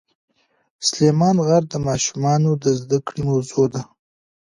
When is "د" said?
1.71-1.75, 2.63-2.65